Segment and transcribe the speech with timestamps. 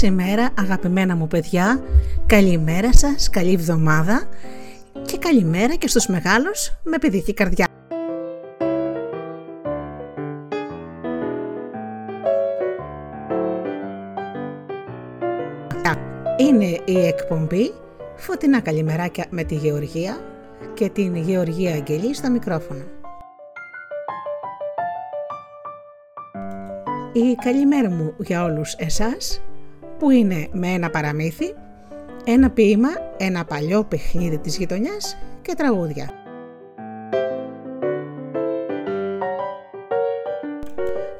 [0.00, 1.82] σας ημέρα αγαπημένα μου παιδιά,
[2.26, 4.28] καλημέρα σας, καλή εβδομάδα
[5.06, 7.66] και καλημέρα και στους μεγάλους με παιδική καρδιά.
[16.36, 17.72] Είναι η εκπομπή
[18.16, 20.18] Φωτεινά Καλημεράκια με τη Γεωργία
[20.74, 22.84] και την Γεωργία Αγγελή στα μικρόφωνα.
[27.12, 29.40] Η καλημέρα μου για όλους εσάς
[30.00, 31.54] που είναι με ένα παραμύθι,
[32.24, 36.10] ένα ποίημα, ένα παλιό παιχνίδι της γειτονιάς και τραγούδια.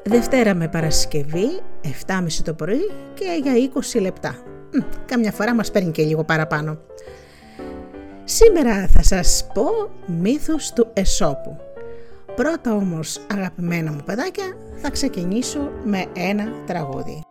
[0.03, 1.61] Δευτέρα με Παρασκευή,
[2.07, 3.53] 7.30 το πρωί και για
[3.95, 4.35] 20 λεπτά.
[5.05, 6.77] Καμιά φορά μας παίρνει και λίγο παραπάνω.
[8.23, 9.65] Σήμερα θα σας πω
[10.05, 11.57] μύθους του Εσώπου.
[12.35, 17.25] Πρώτα όμως αγαπημένα μου παιδάκια θα ξεκινήσω με ένα τραγούδι.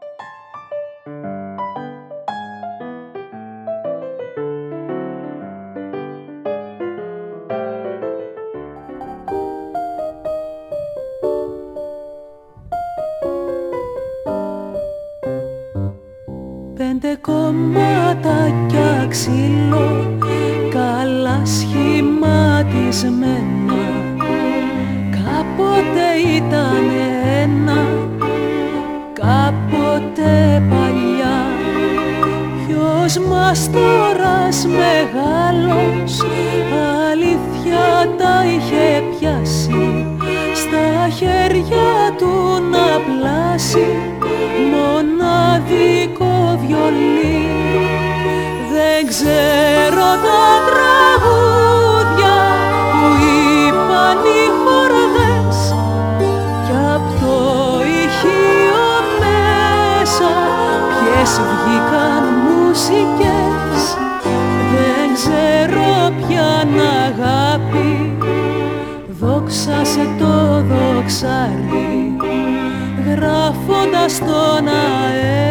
[33.51, 36.23] Ποιος μας τωράς μεγάλος
[37.11, 40.07] αλήθεια τα είχε πιάσει.
[40.55, 43.87] Στα χέρια του να πλάσει
[44.71, 47.47] μοναδικό βιολί.
[48.73, 51.40] Δεν ξέρω τα τραγούδια
[70.01, 72.17] σε το δοξάρι
[73.07, 75.50] γράφοντας τον αέρα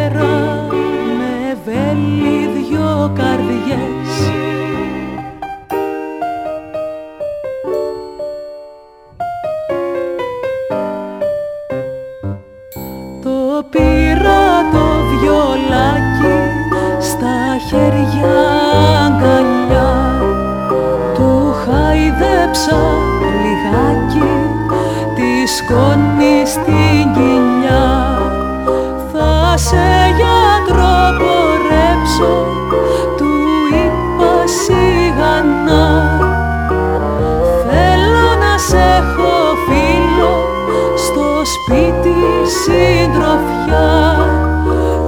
[42.58, 43.90] συντροφιά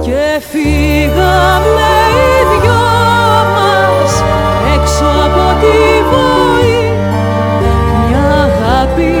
[0.01, 2.85] και φύγαμε οι δυο
[3.55, 4.11] μας
[4.75, 5.77] έξω από τη
[6.09, 6.83] βοή
[8.07, 9.11] μια αγάπη,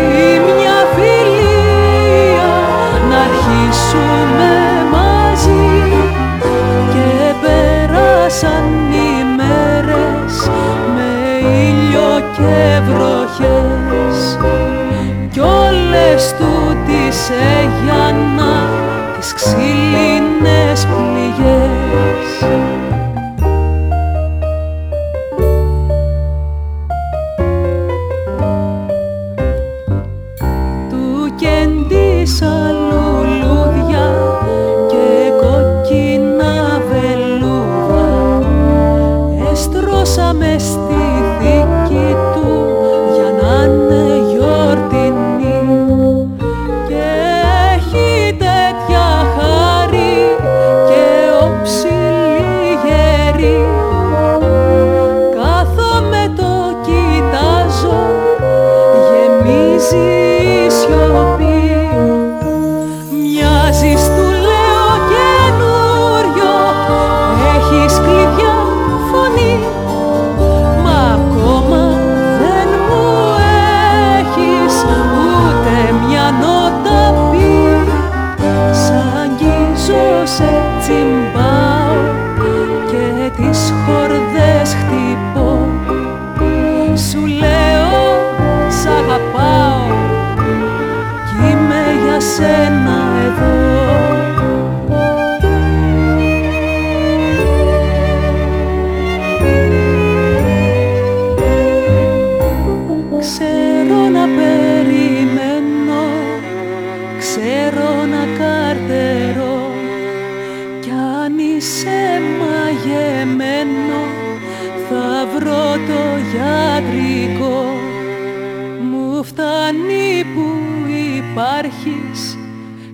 [0.57, 2.53] μια φιλία
[3.09, 4.51] να αρχίσουμε
[4.91, 5.81] μαζί.
[6.93, 10.49] Και πέρασαν οι μέρες
[10.95, 11.11] με
[11.47, 14.37] ήλιο και βροχές.
[15.31, 16.33] Κι όλες
[17.13, 18.39] τούτης έγιναν
[19.19, 20.12] τις ξύλινες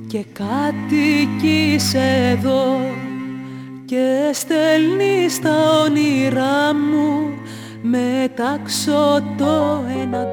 [0.09, 2.79] και κατοικείς εδώ
[3.85, 7.29] και στέλνεις τα όνειρά μου.
[7.81, 10.28] Μετάξω το έναντο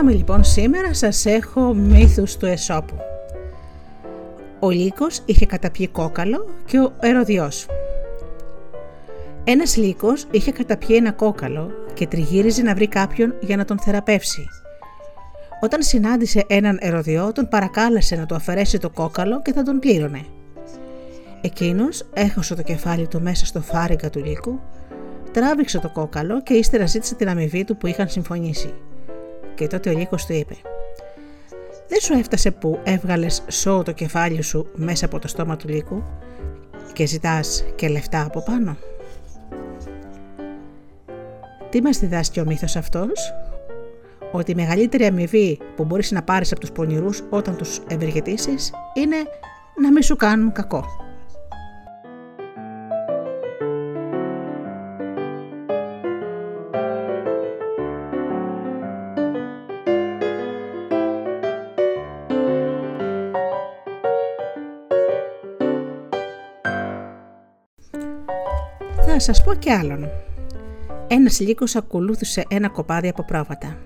[0.00, 2.94] Πάμε λοιπόν σήμερα σας έχω μύθους του Εσώπου.
[4.60, 7.66] Ο Λύκος είχε καταπιεί κόκαλο και ο Ερωδιός.
[9.44, 14.48] Ένας Λύκος είχε καταπιεί ένα κόκαλο και τριγύριζε να βρει κάποιον για να τον θεραπεύσει.
[15.60, 20.24] Όταν συνάντησε έναν Ερωδιό τον παρακάλεσε να του αφαιρέσει το κόκαλο και θα τον πλήρωνε.
[21.40, 24.60] Εκείνος έχωσε το κεφάλι του μέσα στο φάριγγα του Λύκου,
[25.32, 28.74] τράβηξε το κόκαλο και ύστερα ζήτησε την αμοιβή του που είχαν συμφωνήσει
[29.60, 30.56] και τότε ο Λύκος του είπε
[31.88, 36.02] «Δεν σου έφτασε που έβγαλες σώο το κεφάλι σου μέσα από το στόμα του Λύκου
[36.92, 38.76] και ζητάς και λεφτά από πάνω».
[41.70, 43.34] Τι μας διδάσκει ο μύθος αυτός;
[44.32, 49.16] Ότι η μεγαλύτερη αμοιβή που μπορείς να πάρεις από τους πονηρούς όταν τους ευεργετήσεις είναι
[49.80, 50.84] να μην σου κάνουν κακό.
[69.20, 70.08] Σας πω και άλλον.
[71.06, 73.76] Ένας λύκος ακολούθησε ένα κοπάδι από πρόβατα.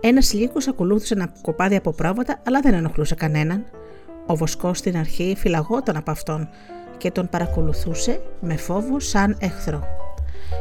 [0.00, 3.64] Ένας λύκος ακολούθησε ένα κοπάδι από πρόβατα, αλλά δεν ενοχλούσε κανέναν.
[4.26, 6.48] Ο βοσκός στην αρχή φυλαγόταν από αυτόν
[6.96, 9.84] και τον παρακολουθούσε με φόβο σαν εχθρό.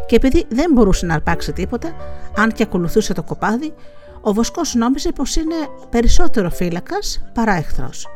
[0.06, 1.96] Και επειδή δεν μπορούσε να αρπάξει τίποτα,
[2.38, 3.74] αν και ακολουθούσε το κοπάδι,
[4.22, 5.56] ο βοσκός νόμιζε πως είναι
[5.89, 8.07] περισσότερο φύλακας παρά εχθρός.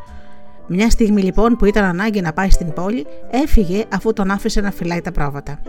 [0.68, 4.72] Μια στιγμή λοιπόν που ήταν ανάγκη να πάει στην πόλη, έφυγε αφού τον άφησε να
[4.72, 5.62] φυλάει τα πρόβατα.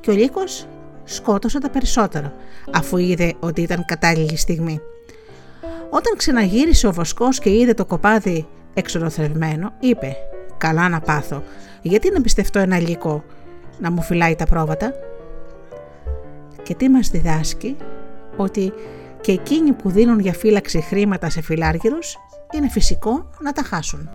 [0.00, 0.66] Και ο Λύκος
[1.04, 2.32] σκότωσε τα περισσότερα,
[2.72, 4.80] αφού είδε ότι ήταν κατάλληλη στιγμή.
[5.90, 10.16] Όταν ξαναγύρισε ο βοσκός και είδε το κοπάδι εξολοθρευμένο, είπε
[10.58, 11.42] «Καλά να πάθω,
[11.82, 13.24] γιατί να πιστευτώ ένα λύκο
[13.78, 14.92] να μου φυλάει τα πρόβατα»
[16.62, 17.76] και τι μας διδάσκει
[18.36, 18.72] ότι
[19.20, 22.16] και εκείνοι που δίνουν για φύλαξη χρήματα σε φιλάργυρους
[22.54, 24.10] είναι φυσικό να τα χάσουν.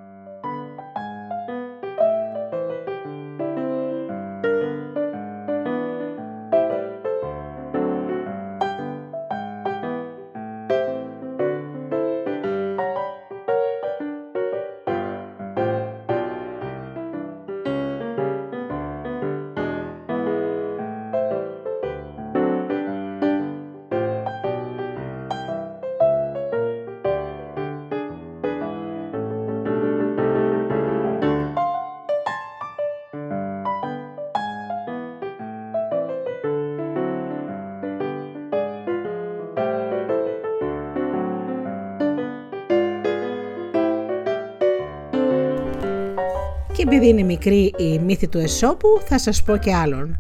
[46.83, 50.19] Επειδή είναι μικρή η μύθη του Εσώπου, θα σας πω και άλλον.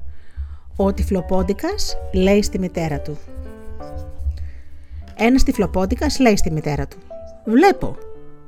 [0.75, 3.17] Ο τυφλοπόντικας λέει στη μητέρα του.
[5.15, 6.97] Ένας τυφλοπόντικας λέει στη μητέρα του.
[7.45, 7.95] Βλέπω.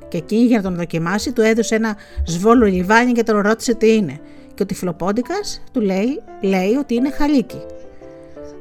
[0.07, 1.95] Και εκείνη για να τον δοκιμάσει του έδωσε ένα
[2.25, 4.19] σβόλο λιβάνι και τον ρώτησε τι είναι.
[4.53, 7.61] Και ο τυφλοπόντικας του λέει, λέει ότι είναι χαλίκι.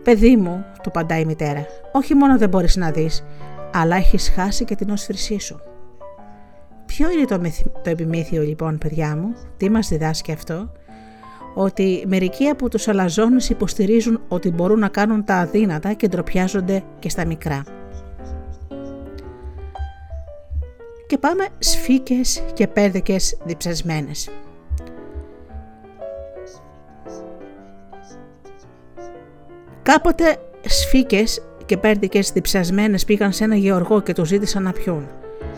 [0.03, 3.25] Παιδί μου, του παντάει η μητέρα, όχι μόνο δεν μπορείς να δεις,
[3.73, 5.61] αλλά έχεις χάσει και την όσφρησή σου.
[6.97, 7.41] Ποιο είναι το,
[7.83, 10.73] το επιμήθειο λοιπόν παιδιά μου, τι μας διδάσκει αυτό,
[11.55, 17.09] ότι μερικοί από τους αλαζόνους υποστηρίζουν ότι μπορούν να κάνουν τα αδύνατα και ντροπιάζονται και
[17.09, 17.63] στα μικρά.
[21.07, 24.31] Και πάμε σφίκες και πέρδεκες διψασμένες.
[29.83, 30.37] Κάποτε
[30.67, 35.09] σφίκες και πέρδικες διψασμένες πήγαν σε ένα γεωργό και του ζήτησαν να πιούν.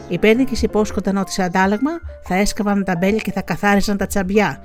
[0.09, 1.91] Οι πέρδικε υπόσχονταν ότι σε αντάλλαγμα
[2.23, 4.61] θα έσκαβαν τα μπέλια και θα καθάριζαν τα τσαμπιά.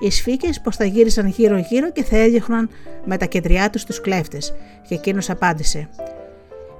[0.00, 2.68] Οι σφίκες πως θα γύρισαν γύρω-γύρω και θα έδιωχναν
[3.04, 4.54] με τα κεντριά τους τους κλέφτες.
[4.88, 5.88] Και εκείνος απάντησε: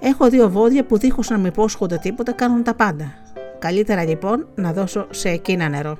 [0.01, 3.13] Έχω δύο βόδια που δίχως να με υπόσχονται τίποτα κάνουν τα πάντα.
[3.59, 5.99] Καλύτερα λοιπόν να δώσω σε εκείνα νερό.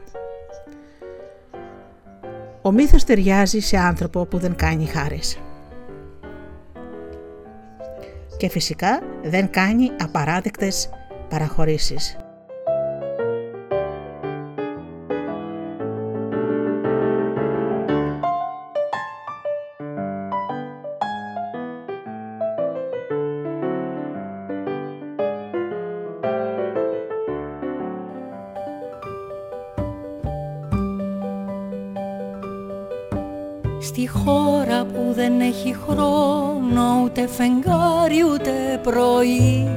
[2.63, 5.39] Ο μύθος ταιριάζει σε άνθρωπο που δεν κάνει χάρες.
[8.37, 10.91] Και φυσικά δεν κάνει απαράδεκτες
[11.33, 12.17] παραχωρήσεις.
[35.15, 39.69] δεν έχει χρόνο ούτε φεγγάρι ούτε πρωί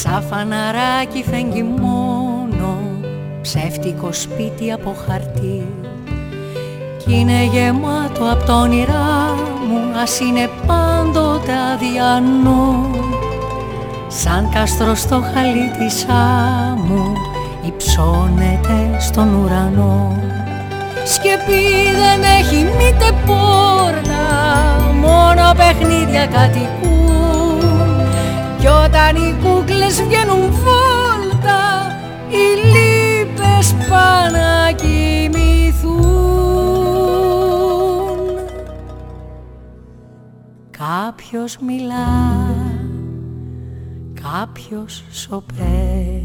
[0.00, 2.78] Σαν φαναράκι φεγγει μόνο
[3.42, 5.66] ψεύτικο σπίτι από χαρτί.
[6.98, 9.34] Κι είναι γεμάτο απ' το όνειρά
[9.68, 12.90] μου ας είναι πάντοτε αδιανό.
[14.08, 17.12] Σαν κάστρο στο χαλί της άμμου
[17.66, 20.22] υψώνεται στον ουρανό.
[21.04, 24.22] Σκεπή δεν έχει μήτε πόρτα
[25.00, 27.41] Μόνο παιχνίδια κατοικούν
[28.62, 31.86] Κι όταν οι κούκλες βγαίνουν βόλτα
[32.28, 36.12] Οι λύπες πάνε να κοιμηθούν
[40.70, 42.42] Κάποιος μιλά
[44.22, 46.22] Κάποιος σωπαίνει.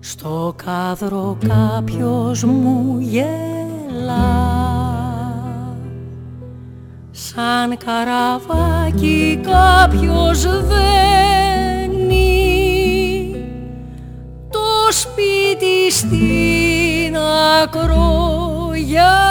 [0.00, 4.65] Στο κάδρο κάποιος μου γέλα
[7.36, 10.84] Σαν καραβάκι κάποιος δένει.
[14.50, 17.16] Το σπίτι στην
[17.62, 19.26] ακρογιαλιά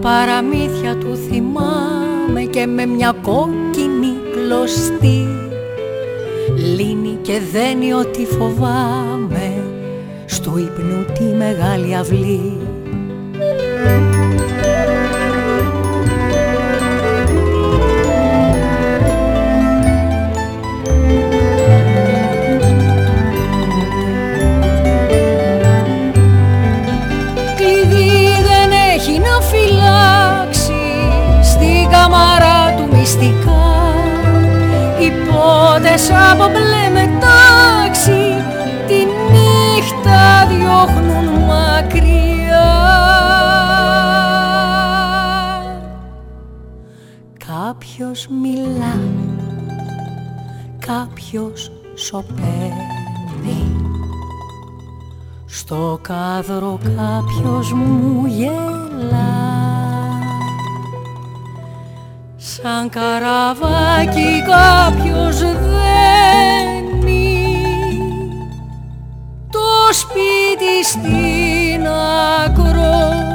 [0.00, 5.45] παραμύθια του θυμάμαι και με μια κόκκινη κλωστή
[6.76, 9.64] λύνει και δένει ό,τι φοβάμαι.
[10.26, 12.58] Στο ύπνο τη μεγάλη αυλή
[56.08, 59.44] κάδρο κάποιος μου γελά.
[62.36, 65.40] Σαν καραβάκι κάποιος
[69.50, 71.86] το σπίτι στην
[72.44, 73.26] ακρογιαλιά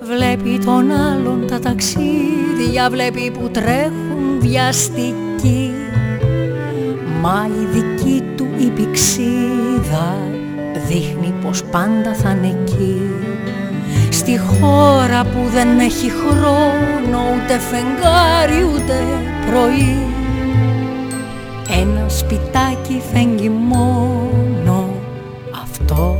[0.00, 2.19] Βλέπει τον άλλον τα ταξίδια,
[2.88, 5.72] βλέπει που τρέχουν βιαστικοί.
[7.20, 10.16] Μα η δική του η πηξίδα
[10.88, 13.00] δείχνει πως πάντα θα είναι εκεί.
[14.10, 18.94] Στη χώρα που δεν έχει χρόνο ούτε φεγγάρι ούτε
[19.50, 19.96] πρωί.
[21.80, 24.94] Ένα σπιτάκι φέγγει μόνο
[25.62, 26.19] αυτό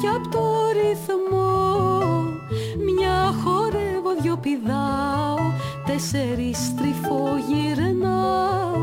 [0.00, 1.50] κι απ' το ρυθμό.
[2.86, 5.36] Μια χορεύω, δυο πηδάω,
[5.86, 8.80] τέσσερις τρυφό γυρνάω.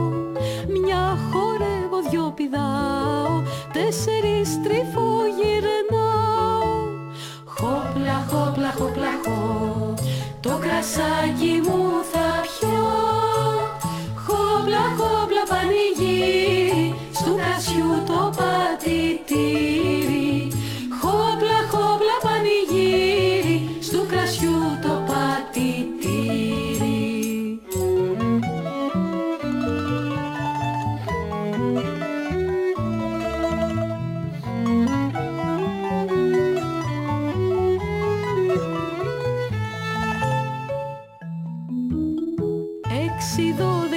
[0.84, 5.29] Μια χορεύω, δυο πηδάω, τέσσερις τρυφώ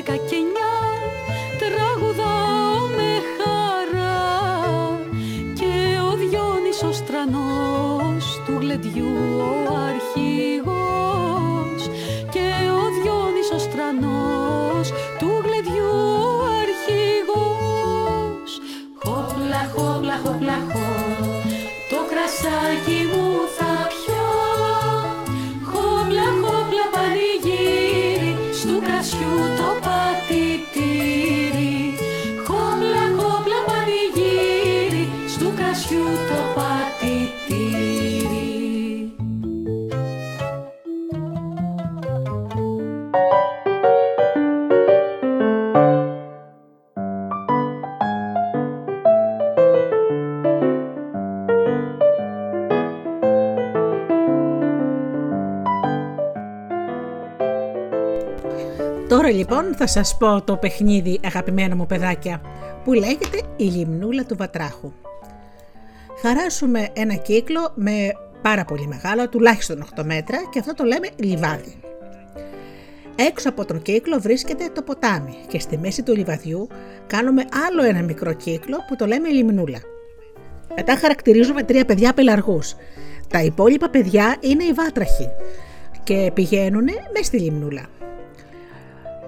[0.02, 0.74] Έξι, δώδεκα και εννιά
[1.58, 5.00] τραγουδάω με χαρά.
[5.54, 11.80] Και ο Διόνυσος τρανός του γλεντιού ο αρχηγός.
[12.30, 14.86] Και ο Διόνυσος τρανός
[15.18, 18.50] του γλεντιού ο αρχηγός.
[19.02, 20.90] Χόπλα, χόπλα, χόπλα, χό
[21.90, 23.21] το κρασάκι μου
[59.32, 62.40] λοιπόν θα σας πω το παιχνίδι αγαπημένα μου παιδάκια
[62.84, 64.92] που λέγεται η λιμνούλα του βατράχου.
[66.20, 71.80] Χαράσουμε ένα κύκλο με πάρα πολύ μεγάλο, τουλάχιστον 8 μέτρα και αυτό το λέμε λιβάδι.
[73.16, 76.68] Έξω από τον κύκλο βρίσκεται το ποτάμι και στη μέση του λιβαδιού
[77.06, 79.78] κάνουμε άλλο ένα μικρό κύκλο που το λέμε λιμνούλα.
[80.76, 82.74] Μετά χαρακτηρίζουμε τρία παιδιά πελαργούς.
[83.28, 85.28] Τα υπόλοιπα παιδιά είναι οι βάτραχοι
[86.02, 87.86] και πηγαίνουν μέσα στη λιμνούλα.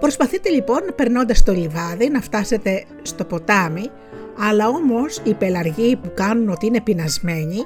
[0.05, 3.91] Προσπαθείτε λοιπόν περνώντας το λιβάδι να φτάσετε στο ποτάμι,
[4.39, 7.59] αλλά όμως οι πελαργοί που κάνουν ότι είναι πεινασμένοι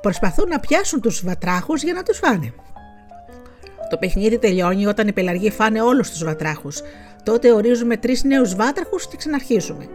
[0.00, 2.52] προσπαθούν να πιάσουν τους βατράχους για να τους φάνε.
[3.90, 6.80] Το παιχνίδι τελειώνει όταν οι πελαργοί φάνε όλους τους βατράχους.
[7.22, 9.88] Τότε ορίζουμε τρεις νέους βάτραχους και ξαναρχίζουμε.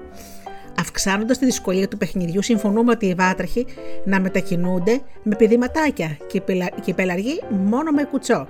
[0.79, 3.65] Αυξάνοντας τη δυσκολία του παιχνιδιού, συμφωνούμε ότι οι βάτραχοι
[4.05, 8.47] να μετακινούνται με πηδηματάκια και οι πελα- και οι πελαργοί μόνο με κουτσό.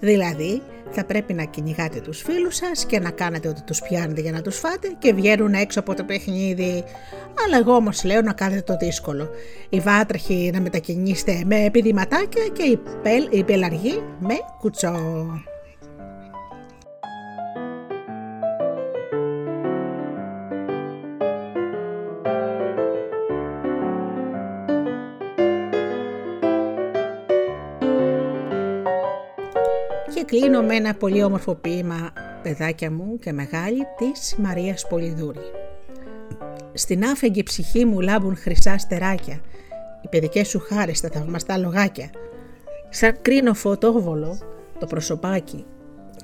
[0.00, 4.32] Δηλαδή, θα πρέπει να κυνηγάτε τους φίλους σας και να κάνετε ότι τους πιάνετε για
[4.32, 6.84] να τους φάτε και βγαίνουν έξω από το παιχνίδι.
[7.44, 9.30] Αλλά εγώ όμως λέω να κάνετε το δύσκολο.
[9.68, 14.96] Οι βάτραχοι να μετακινήσετε με επιδηματάκια και οι, πελ, οι πελαργοί με κουτσό.
[30.28, 32.12] Κλείνω με ένα πολύ όμορφο ποίημα,
[32.42, 35.40] παιδάκια μου και μεγάλη, της Μαρίας Πολυδούρη.
[36.72, 39.40] Στην άφεγγη ψυχή μου λάμπουν χρυσά στεράκια,
[40.02, 42.10] οι παιδικές σου χάρες τα θαυμαστά λογάκια.
[42.88, 44.38] Σαν κρίνο φωτόβολο
[44.78, 45.64] το προσωπάκι,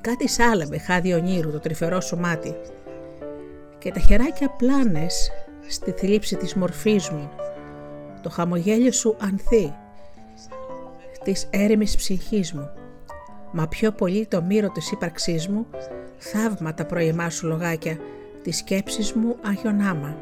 [0.01, 2.55] κάτι σάλαβε χάδι ονείρου το τρυφερό σου μάτι.
[3.79, 5.31] Και τα χεράκια πλάνες
[5.69, 7.31] στη θλίψη της μορφής μου,
[8.23, 9.75] το χαμογέλιο σου ανθεί,
[11.25, 12.71] της έρημης ψυχής μου
[13.55, 15.67] μα πιο πολύ το μύρο της ύπαρξής μου,
[16.19, 17.99] θαύμα τα πρωιμά σου λογάκια,
[18.43, 20.17] της σκέψης μου αγιονάμα.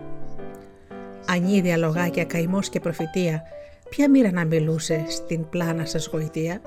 [1.26, 3.42] Ανίδια λογάκια, καημός και προφητεία,
[3.88, 6.60] ποια μοίρα να μιλούσε στην πλάνα σας γοητεία;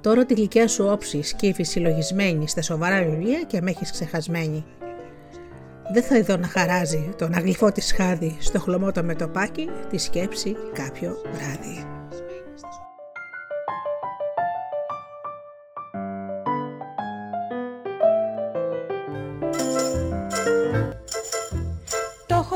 [0.00, 4.64] Τώρα τη γλυκιά σου όψη σκύφη συλλογισμένη στα σοβαρά βιβλία και με έχεις ξεχασμένη.
[5.92, 10.56] Δεν θα εδώ να χαράζει τον αγλυφό της χάδι στο χλωμό το μετωπάκι τη σκέψη
[10.72, 11.86] κάποιο βράδυ.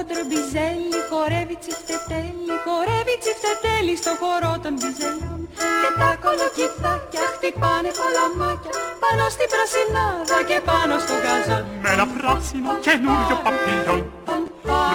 [0.08, 5.40] Το χοντρό μπιζέλι χορεύει τσιφτετέλι, χορεύει τσιφτετέλι στο χορό των μπιζελιών.
[5.82, 11.64] Και τα κολοκυθάκια χτυπάνε παλαμάκια πάνω στην πρασινάδα και πάνω στο γαζόν.
[11.82, 14.00] με ένα πράσινο καινούριο παπίλιον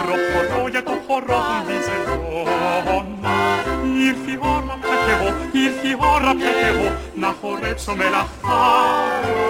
[0.06, 3.06] προχωρώ για το χορό των διζελιών
[4.08, 5.30] Ήρθε η ώρα πια κι εγώ,
[5.66, 6.88] ήρθε η ώρα πια κι εγώ
[7.24, 9.42] να χορέψω με λαχάρα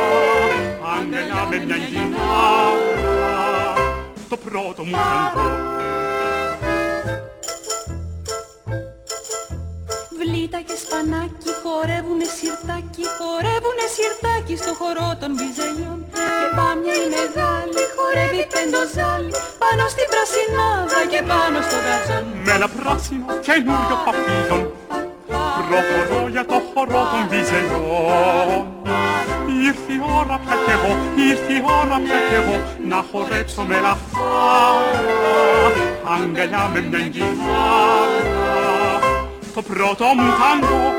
[0.93, 3.00] αγκαλιά με μια γυνάρα
[4.31, 5.49] το πρώτο μου ταγκό
[10.19, 15.99] Βλήτα και σπανάκι χορεύουνε σιρτάκι, χορεύουνε σιρτάκι στο χορό των βυζελιών.
[16.39, 22.23] Και πάμια η μεγάλη χορεύει πεντοζάλι Πάνω στην πρασινάδα και πάνω στο γαζόν.
[22.45, 24.63] Με ένα πράσινο καινούριο παπίλον
[25.67, 28.80] Προχωρώ για το χορό των βυζελιών
[29.67, 30.97] Ήρθε η ώρα πια κι εγώ,
[31.29, 34.91] ήρθε η ώρα πια κι εγώ Να χορέψω με λαφάρα
[36.03, 38.41] Αγκαλιά με μια κιθάρα
[39.53, 40.93] Το πρώτο μου τάγκο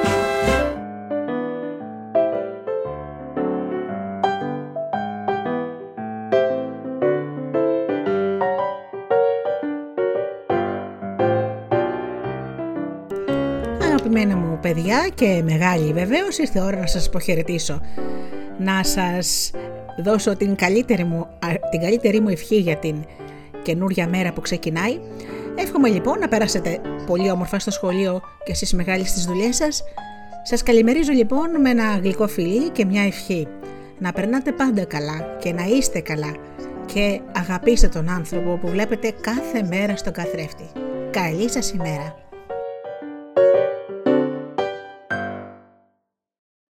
[13.84, 17.80] Αγαπημένα μου παιδιά και μεγάλη βεβαίω ήρθε η ώρα να σας αποχαιρετήσω.
[18.64, 19.50] Να σας
[20.02, 23.04] δώσω την καλύτερη μου, α, την καλύτερη μου ευχή για την
[23.62, 24.98] καινούρια μέρα που ξεκινάει.
[25.56, 29.82] Εύχομαι λοιπόν να περάσετε πολύ όμορφα στο σχολείο και στις μεγάλες στις δουλειές σας.
[30.42, 33.46] Σας καλημερίζω λοιπόν με ένα γλυκό φιλί και μια ευχή.
[33.98, 36.36] Να περνάτε πάντα καλά και να είστε καλά
[36.86, 40.64] και αγαπήστε τον άνθρωπο που βλέπετε κάθε μέρα στον καθρέφτη.
[41.10, 42.21] Καλή σας ημέρα!